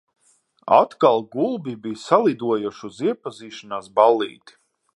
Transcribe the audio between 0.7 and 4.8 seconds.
Atkal gulbji bija salidojuši uz iepazīšanās ballīti.